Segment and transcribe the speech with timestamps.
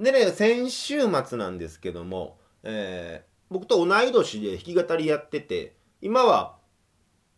[0.00, 6.56] でね先週末なんですけども、えー僕と同い年で弾き語りやってて今は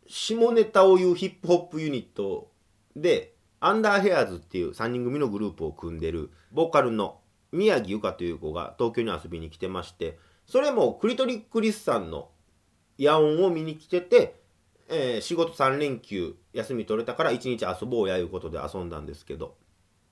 [0.07, 2.51] 下ネタを言うヒップホップユニット
[2.95, 7.21] でアンダーヘアーズっていう3人組のグループを組んでるボーカルの
[7.51, 12.29] 宮城ゆかという子が東京に遊びに来てましてそれもクリトリックリスさんの
[12.99, 14.41] 野音を見に来てて、
[14.89, 19.57] えー仕事3連休休み取れたから1日遊ぼうやいうことで遊んだんですけど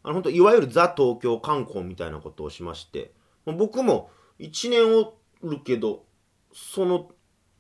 [0.03, 3.13] あの本当いわゆるザ東京観光みたいなことをしまして
[3.45, 5.15] 僕も1年お
[5.47, 6.05] るけど
[6.53, 7.11] その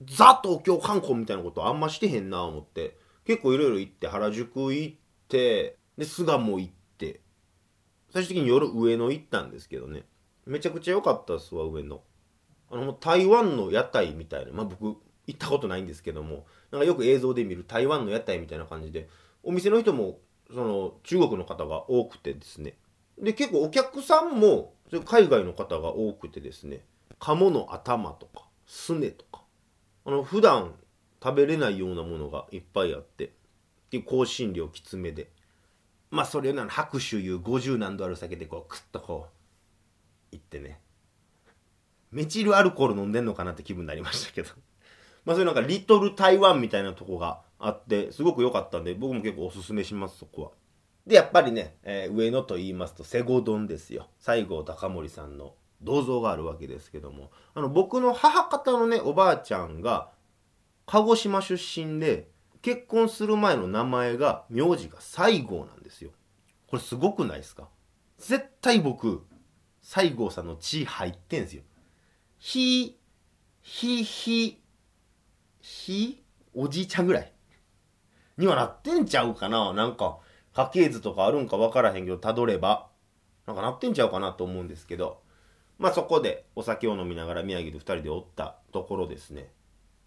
[0.04, 4.96] ザ東京観光みたいなことあんましてへんな思って結構いろいろ行って原宿行っ
[5.28, 7.20] てで巣鴨行って
[8.12, 10.04] 最終的に夜上野行ったんですけどね。
[10.46, 12.02] めちゃくちゃ良かったっすわ上野。
[12.70, 19.08] あの台湾の屋台みたいなまあ僕行ったことないんですけどもなんかよく映像で見る台湾の屋台みたいな感じで
[19.42, 20.18] お店の人も
[20.52, 22.74] その中国の方が多くてですね。
[23.18, 26.84] で結構お客さんも海外の方が多くてですね。
[27.18, 29.42] 鴨の頭とかすねとか。
[30.04, 30.74] あの普段
[31.22, 33.32] 食べれないようなものがいっぱいあって。
[33.90, 35.30] で香辛料きつめで。
[36.10, 39.28] まあそれをな拍手いう50何度ある酒でこうクッとこ
[40.32, 40.80] ういってね。
[42.10, 44.48] メチルアルコール飲んでんのかなって気分になりましたけど。
[45.24, 50.50] まあそういうなんかリトル台湾みたいなとこがあってすごく良かったんで僕も結構おすすめしますそこは。
[51.06, 54.08] でやっぱりね、えー上野と言いますとセゴドンですよ。
[54.18, 57.30] 西郷隆盛さんの銅像があるわけですけども。
[57.54, 60.10] あの僕の母方のねおばあちゃんが
[60.86, 62.30] 鹿児島出身で
[62.62, 66.10] 結婚する前の名前が名字が西郷なんですよ。
[66.66, 67.68] これすごくないですか？
[68.18, 69.22] 絶対僕
[69.82, 71.62] 西郷さんの血入ってんすよ。
[72.38, 72.98] ひ
[73.62, 74.62] ひひ
[75.60, 76.22] ひ
[76.54, 77.32] おじいちゃんぐらい。
[78.40, 79.72] にはなってんちゃうかな。
[79.72, 80.18] なんか
[80.52, 82.88] 家系図とかあるんか分からへんけどたどれば。
[83.46, 85.20] なんかなってんちゃうかなと思うんですけど。
[85.78, 89.50] まあそこでお酒を飲みながら宮城で2人でおったところですね。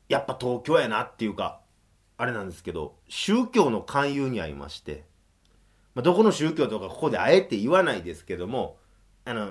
[0.07, 1.61] やっぱ東京やなっていうか
[2.15, 5.05] あれなんですけど宗教の勧誘に遭いまして、
[5.95, 8.77] まあ、どこの宗教とかここであえて言わないですけども
[9.25, 9.49] あの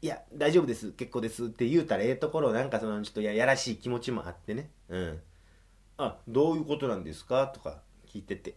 [0.00, 0.92] いや大丈夫です。
[0.92, 1.44] 結構です。
[1.44, 4.70] って言うたらええところなんかそのちょっとややらしい気持ちもあってね。
[4.88, 5.20] うん。
[5.98, 7.46] あどういうことなんですか？
[7.48, 7.82] とか
[8.12, 8.56] 聞いてて。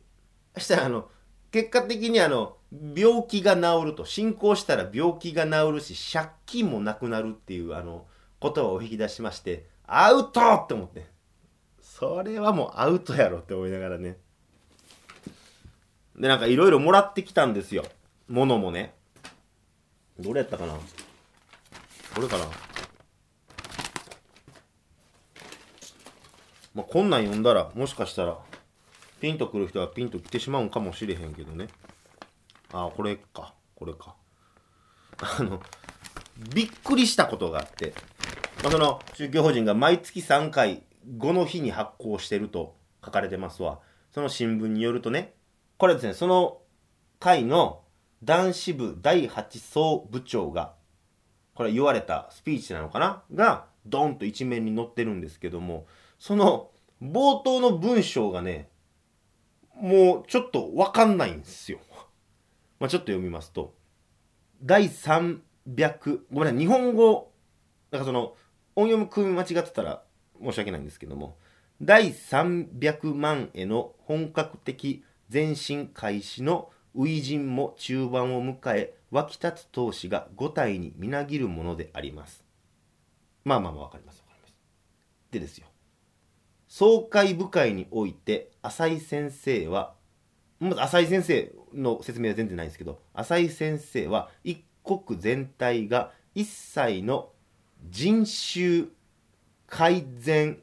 [0.56, 1.10] そしたらあの
[1.52, 2.58] 結果的にあの
[2.96, 8.06] 病気が治ると進行したら病気が治るし借金もなくなるっていうあの
[8.42, 11.06] 言葉を引き出しましてアウトって思って。
[11.82, 14.18] それはもうアウトやろって思いながらね。
[16.18, 17.86] でなんかいろいろもらってきたんですよ。
[18.28, 18.94] 物もね。
[20.20, 20.74] どれやったかな。
[20.74, 22.46] これかな。
[26.74, 28.38] まあこんなん読んだらもしかしたら
[29.22, 31.68] ピンとくる人はピンと来てしまうんかもしれへんけどね。
[32.72, 33.53] あこれか。
[33.76, 34.16] これか。
[35.20, 35.62] あの
[36.53, 37.94] びっくりしたことがあって、
[38.64, 40.84] まあ、その宗教法人が毎月3回
[41.18, 43.80] 5の日に発行してると書かれてますわ。
[44.12, 45.34] その新聞によるとね
[45.78, 46.59] これですねその
[47.20, 47.81] 会の
[48.24, 50.74] 男子部第8層部長が
[51.54, 53.24] これ言われたスピーチなのかな？
[53.34, 55.86] がドンと一面に載ってるんですけども
[56.18, 56.70] その
[57.02, 58.70] 冒頭の文章がね
[59.75, 61.80] もうちょっと分かんないんですよ。
[62.80, 63.74] まあ、ちょっと読みますと。
[64.63, 65.40] 第300
[66.31, 66.59] ごめんなさい。
[66.59, 67.31] 日本語
[67.91, 68.36] だかその
[68.75, 70.03] 音読み組み間違ってたら
[70.41, 71.38] 申し訳ないんですけども。
[71.81, 82.46] 第300万への本格的前進開始の初陣も中盤を迎え湧き立つ闘志が五体にみなぎるものであります。
[83.44, 84.22] まあまあまあわかります。
[84.22, 84.56] わかります。
[85.31, 85.68] でですよ。
[86.78, 89.94] 総会部会において浅井先生は
[90.59, 97.30] まず浅井先生の説明は全然ないんですけど浅井先生は一国全体が一切の
[97.90, 98.90] 人種
[99.68, 100.59] 改善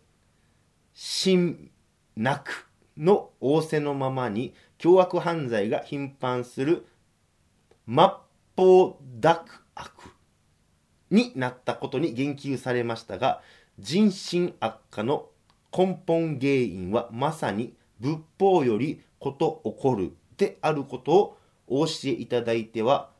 [0.93, 1.71] 心
[2.15, 2.69] なく
[2.99, 6.85] の仰せのままに凶悪犯罪が頻繁する
[7.89, 8.09] 末
[8.55, 9.91] 法濁悪
[11.11, 13.41] になったことに言及されましたが
[13.79, 15.31] 人心悪化の
[15.77, 23.11] 根本原因はまさに仏法よりこと起こるであることをお教えいただいては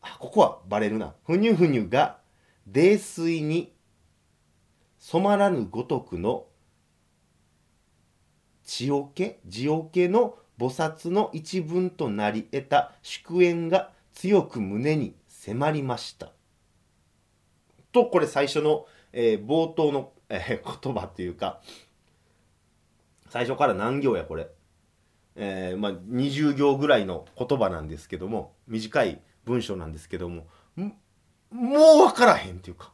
[0.00, 1.14] あここはバレるな。
[1.26, 2.18] ふにゅふにゅが
[2.66, 3.72] 泥酔に
[4.98, 6.46] 染まらぬごとくの
[8.64, 16.32] 血おけ地おけの菩薩の一文となり得た祝宴が強く胸に迫りました。
[17.92, 21.60] とこれ最初の、えー冒頭の、えー言葉というか
[23.30, 24.48] 最初から何行やこれ、
[25.36, 30.46] えーまあ、20行ぐらいの言葉なんですけども短い文章なんですけども
[30.76, 30.90] も
[31.50, 32.92] う分からへんっていうか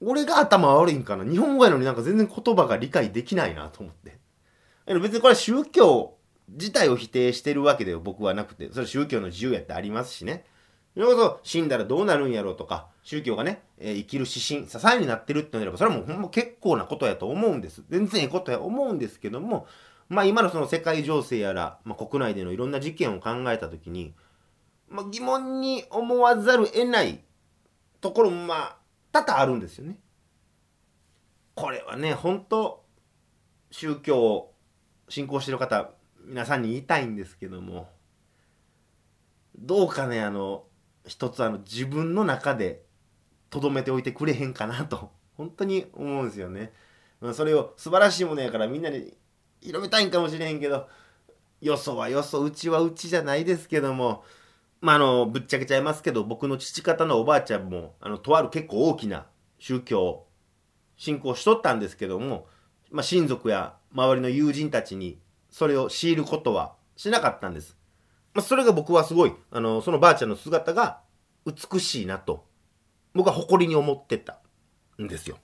[0.00, 4.18] 俺が頭悪いんかな日本語やのになんか全然言葉が理解できないなと思って。
[4.86, 6.16] 別にこれは宗教
[6.48, 10.44] 自体を否定してるわけでは僕はなくて、それは宗教の自由やってありますしね。
[10.94, 17.82] それこそ死んだらどうなるんやろうとか、宗教がね、えー、生きる指針、支えになってるってなれば、それはもうほんま結構なことやと思うんです。
[17.88, 19.66] 全然いいことや思うんですけども、
[20.08, 24.14] まあ今のその世界情勢やら、まあ、国内でのいろんな事件を考えたときに、
[24.88, 27.24] まあ、疑問に思わざる得ない
[28.02, 28.76] ところもまあ
[29.12, 29.98] 多々あるんですよね。
[31.54, 32.84] これはね、本当
[33.70, 34.54] 宗教を
[35.08, 35.90] 信仰してる方、
[36.26, 37.88] 皆さんに言いたいんですけども、
[39.58, 40.64] どうかね、あの、
[41.06, 42.82] 一つあの自分の中で
[43.50, 46.72] 留めておいてくれへんかなと、 本当に思うんですよね。
[47.34, 49.16] それを素晴らしいものやからみんなに
[49.60, 50.88] 広めたいんかもしれへんけど、
[51.60, 54.24] よそはよそ、うちはうちじゃないですけども、
[54.80, 59.26] まあ、の、ぶっちゃけちゃいますけど、僕の父方のおばあちゃんも、あの、とある結構大きな
[59.60, 60.26] 宗教を、
[60.96, 62.48] 信仰しとったんですけども、
[62.90, 65.20] まあ、親族や周りの友人たちに、
[65.50, 67.76] それを強いることはしなかったんです。
[68.34, 71.00] まあ、それが僕はすごい、あの、そのばあちゃんの姿が
[71.46, 72.44] 美しいなと、
[73.14, 74.40] 僕は誇りに思ってた
[75.00, 75.38] んですよ。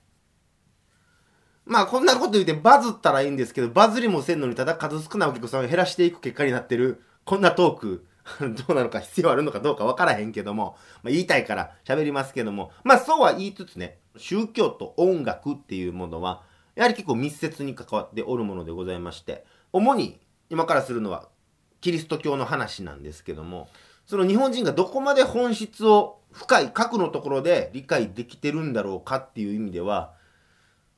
[1.65, 8.07] まあこんなこと言ってバズったらいいんですけど、バズりもせんのにただ数少ないお客さんを減らしていく結果になってる、こんなトーク、
[8.41, 16.41] どうなのか必要あるのかどうかわからへんけども、まあ、言いたいから喋りますけども、まあそうは言いつつね、宗教と音楽っていうものは、
[16.73, 20.19] やはり結構密接に関わっておるものでございまして、主に
[20.49, 21.29] 今からするのは
[21.81, 23.69] キリスト教の話なんですけども、
[24.05, 30.13] その日本人がどこまで本質を深い核のところで理解できてるんだろうかっていう意味では、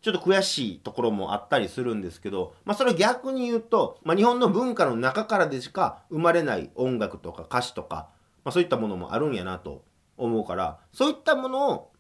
[0.02, 8.10] ちょっと悔しいところもあったりするんですけど、まあそれ逆に言うと、まあ日本の文化の中からでしか生まれない音楽とか歌詞とか、
[8.44, 9.84] まあそういったものもあるんやなと
[10.18, 11.92] 思うから、そういったものを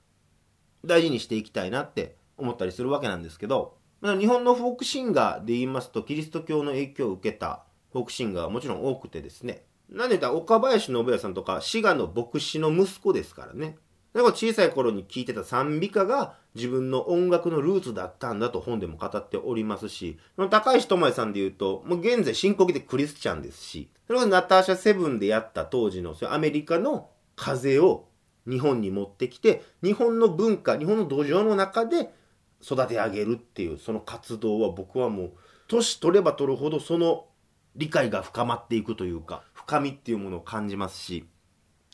[0.83, 13.77] 大事にしていきたいなって思ったりするわけなんですけど、まあ、日本のフォークシンガーで言いますと、キリスト教の影響を受けたフォークシンガーはもちろん多くてですね、なんで言ったら岡林信也さんとか滋賀の牧師の息子ですからね。
[14.13, 20.17] だか小さい頃に聴いてた賛美歌が自分の音楽のルーツだったんだと本でも語っておりますし、
[20.49, 28.07] 高石智也さんで言うと、もう現在進行形でクリスチャンですし、それがナターシャセブンでやった当時のアメリカの風を
[28.47, 32.13] 日本に持ってきて、日本の文化、日本の土壌の中で
[32.61, 35.31] 育て上げるっていう、その活動は僕はもう、
[35.69, 37.27] 年取れば取るほどその
[37.75, 41.25] 理解が深まっていくというか、深みっていうものを感じますし、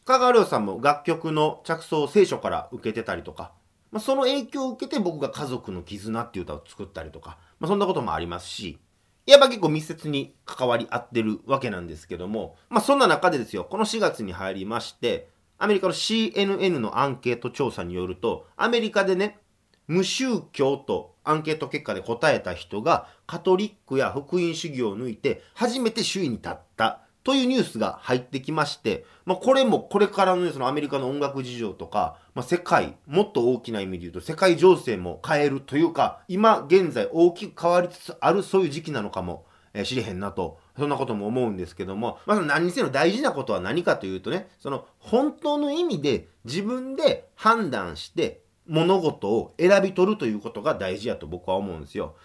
[0.05, 3.51] 香川亮さんも楽曲の着想を聖書から受けてたりとか、
[3.91, 8.79] まあ、その影響を受けて僕が家族の絆っていう歌を作ったりとか、まあ、そんなこともありますし、
[9.27, 15.27] やっぱ結構密接に関わり合ってるわけなんですけども、まあそんな中でですよ、この4月に入りまして、
[15.57, 19.39] アメリカの CNN のアンケート調査によると、アメリカでね、
[19.87, 52.15] 無宗教とアンケート結果で答えた人がカトリックや福音主義を抜いて初めて首位に立ったというニュースが入ってきまして、まあ、これもこれからのねそのアメリカの音楽事情とか、まあ、世界、もっと大きな意味で言うと世界情勢も変えるというか、今現在大きく変わりつつあるそういう時期なのかも、えー、知れへんなと、そんなことも思うんですけども、まず何にせよ大事なことは何かというとね、その本当の意味で自分で判断して物事を選び取るということが大事やと僕は思うんですよ。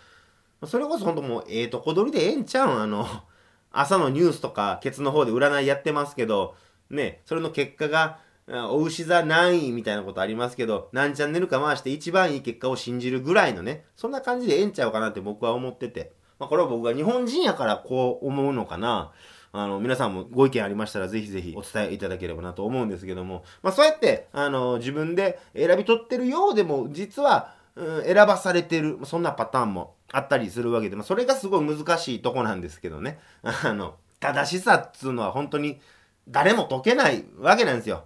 [0.66, 3.06] それこそ本当もうええとこ取りでええんちゃうんあの、
[3.72, 6.54] 朝のニュースとか、ケツの方で占いやってますけど、
[6.90, 8.18] ね、それの結果が、
[8.48, 16.12] お牛座何位みたいなことありますけど、何チャンネルか回して一番いい結果を信じるぐらいのね、そんな感じでええんちゃうかなって僕は思ってて。
[16.38, 19.12] まあ、これは僕が日本人やからこう思うのかな。
[19.52, 33.18] あの、皆さんもご意見ありましたらぜひぜひお伝えいただければなと思うんですけども、まあそうやって、あの、自分で選び取ってるようでも、実は、うん、選ばされてる、そんなパターンもあったりするわけで、まあ、それがすごい難しいとこなんですけどね。
[33.42, 35.80] あの、正しさっつうのは本当に
[36.28, 38.04] 誰も解けないわけなんですよ。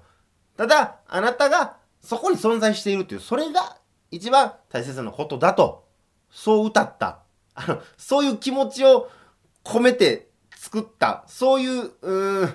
[0.57, 3.77] ただ、あなたがそこに存在しているという、それが
[4.11, 5.85] 一番大切なことだと、
[6.31, 7.21] そう歌った。
[7.55, 9.11] あの、そういう気持ちを
[9.65, 10.26] 込めて
[10.67, 11.93] 作った、そういう、
[12.43, 12.49] う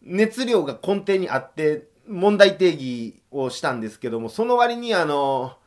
[0.00, 5.58] 熱量が根底にあって、問題定義をしたんですけども、その割にあの、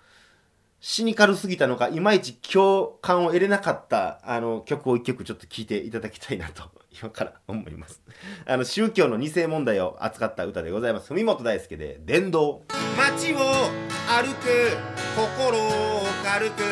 [0.80, 8.02] シニカルすぎたのか、いまいち共感を得れなかった、あの、曲を一曲ちょっと聴いていただきたいなと、 今から思います。
[8.48, 11.14] あの、宗教の二世問題を扱った歌でございます。
[11.14, 12.64] 文本大輔で、伝道。
[12.98, 14.76] 街を歩く、
[15.16, 16.64] 心を軽く、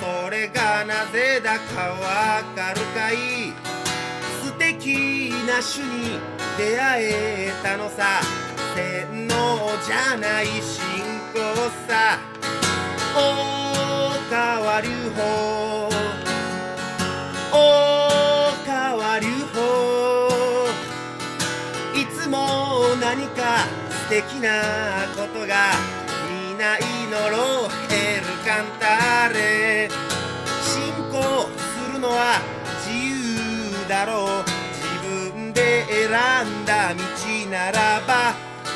[0.00, 3.81] それがなぜだかわかるかい？
[4.82, 6.18] 素敵な主に
[6.58, 8.20] 出会えたのさ。
[8.74, 10.82] 洗脳じゃない信
[11.32, 11.38] 仰
[11.86, 12.18] さ。
[13.14, 13.20] 大
[14.28, 15.88] 川隆法。
[17.52, 17.54] 大
[18.66, 19.56] 川隆法。
[21.94, 24.48] いつも何か素敵な
[25.16, 25.74] ことが
[26.28, 29.88] みないのろエルカンターレ。
[30.60, 32.40] 信仰するのは
[32.84, 34.51] 自由だろう。
[36.12, 37.02] んだ道
[37.50, 38.34] ならば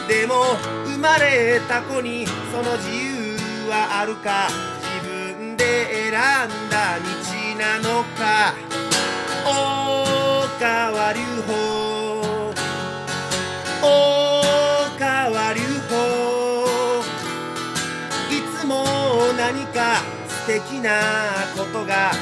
[0.09, 4.49] でも生まれた子にその自由はあるか。
[4.81, 6.14] 自分で選ん
[6.71, 7.05] だ道
[7.59, 8.55] なのか。
[9.45, 9.49] 大
[10.59, 12.55] 川隆法
[13.83, 13.85] 大
[14.99, 15.93] 川隆法
[18.31, 18.85] いつも
[19.37, 20.90] 何か素敵な
[21.57, 22.12] ことが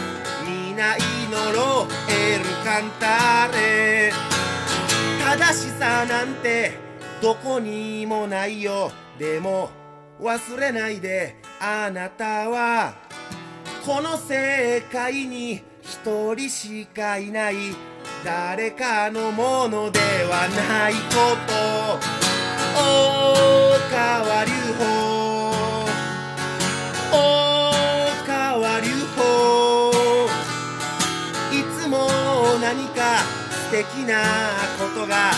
[0.44, 4.33] みないのろエルカンターレ。
[5.36, 6.78] 正しさなんて
[7.20, 8.92] どこにもないよ。
[9.18, 9.68] でも
[10.20, 12.94] 忘れないであなたは
[13.84, 17.56] この世界に一人しかいない。
[18.24, 19.98] 誰かのもので
[20.30, 21.00] はないこ
[21.48, 22.23] と。
[33.64, 34.22] 素敵な
[34.78, 35.32] ことが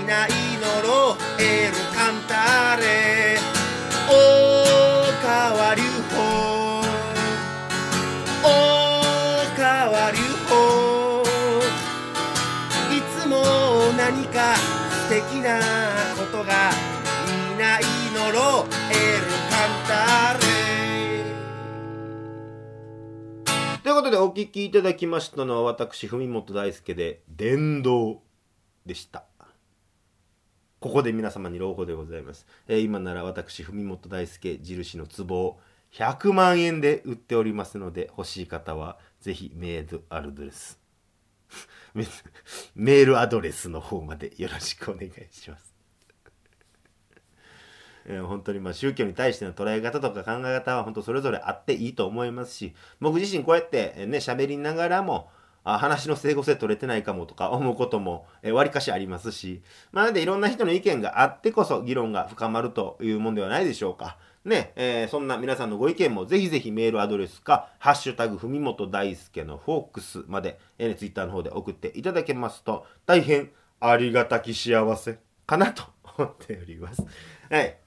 [0.00, 3.38] みないのろエルカンターレ。
[4.08, 4.10] 大
[5.22, 6.16] 川隆法。
[8.42, 8.46] 大
[9.56, 10.52] 川隆法。
[12.90, 13.34] いつも
[13.96, 15.60] 何か素敵な
[16.16, 16.72] ことが
[17.52, 17.82] みない
[18.14, 19.11] のろエルカ
[24.02, 28.20] ことでお聴きいただきましたのは私文本大輔で「伝道」
[28.84, 29.26] でした。
[30.80, 35.60] ここで皆様に朗報でございます、えー今なら私文本大輔印の壺を
[35.92, 40.80] 100万円で売っておりますので欲しい方はぜひメールアドレス。
[42.74, 45.71] メールアドレスの方までよろしくお願いします。
[48.06, 55.30] えー本当にまあ宗教に対しての捉え方とか考え方は本当それぞれあっていいと思いますし僕自身こうやってね喋りながらも
[55.64, 64.18] あ話の整合性取れてないかもとか思うこともえーわりかしありますし、まあ、なのでいろんな人の意見があってこそ議論が深まるというもんではないでしょうか。
[64.44, 75.84] ね、えーそんな皆さんのご意見もぜひぜひメールアドレスか、ハッシュタグふみもと大輔のフォークスまで、えー、ツイッターの方で送っていただけますと、大変ありがたき幸せかなと
[76.18, 77.06] 思っております。
[77.50, 77.81] はい。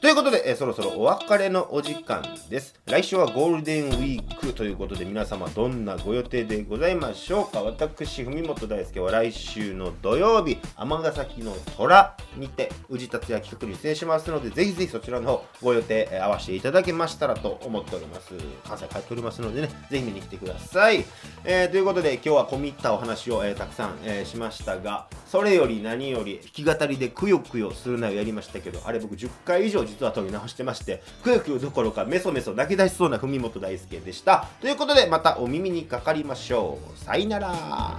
[0.00, 2.74] ということで、えーそろそろお別れのお時間です。
[2.86, 18.32] 来週はゴールデンウィークということで、皆様どんなご予定でございましょうか私、文本大輔は来週の土曜日、尼崎の虎にて、宇治達也企画に出演しますので、ぜひぜひそちらの方、ご予定、えー合わせていただけましたらと思っております。
[18.66, 21.04] 関西帰っておりますのでね、ぜひ見に来てください。
[21.44, 34.46] えーということで、今日は込み入ったお話を、えたくさん、えーしましたが、それより何より弾き語りでくよくよするなをやりましたけど、あれ僕10回以上以上実は撮り直してまして、くよくよどころかメソメソ泣き出しそうな文元大輔でした。
[34.60, 36.98] ということで、またお耳にかかりましょう。
[36.98, 37.97] さよなら。